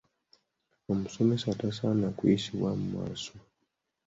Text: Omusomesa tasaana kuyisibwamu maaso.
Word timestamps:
Omusomesa 0.91 1.49
tasaana 1.59 2.07
kuyisibwamu 2.17 2.85
maaso. 2.93 3.33